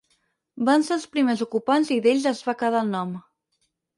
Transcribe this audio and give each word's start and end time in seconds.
Van 0.69 0.85
ser 0.87 0.93
els 0.95 1.05
primers 1.17 1.43
ocupants 1.45 1.91
i 1.97 1.99
d'ells 2.05 2.25
es 2.31 2.41
va 2.47 2.57
quedar 2.63 2.83
el 2.87 2.89
nom. 2.97 3.15